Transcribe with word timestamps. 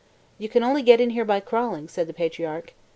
'You 0.39 0.49
can 0.49 0.63
only 0.63 0.81
get 0.81 0.99
in 0.99 1.11
here 1.11 1.23
by 1.25 1.39
crawling,' 1.41 1.87
said 1.87 2.07
the 2.07 2.11
patriarch. 2.13 2.73